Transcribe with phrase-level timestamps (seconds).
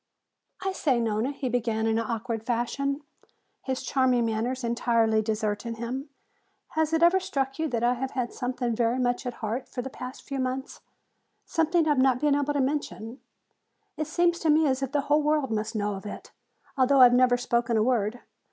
[0.63, 3.03] "I say, Nona," he began in an awkward fashion,
[3.61, 6.09] his charming manners entirely deserting him,
[6.69, 9.83] "has it ever struck you that I have had something very much at heart for
[9.83, 10.81] the past few months,
[11.45, 13.19] something I have not been able to mention?
[13.95, 16.31] It has seemed to me as if the whole world must know of it,
[16.75, 18.21] although I have never spoken a word.